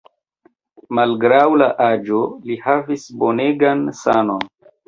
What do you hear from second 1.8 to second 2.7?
aĝo, li